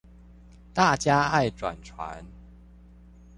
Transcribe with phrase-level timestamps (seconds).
[0.73, 2.23] 大家愛轉傳